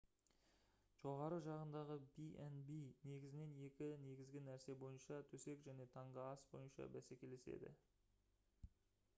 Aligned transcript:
жоғарғы 1.01 1.37
жағындағы 1.47 1.97
b&b 2.15 2.79
негізінен 3.09 3.53
екі 3.67 3.91
негізгі 4.07 4.41
нәрсе 4.49 4.77
бойынша 4.85 5.21
төсек 5.35 5.63
және 5.69 5.87
таңғы 5.99 6.25
ас 6.33 6.47
бойынша 6.55 6.89
бәсекелеседі 6.97 7.71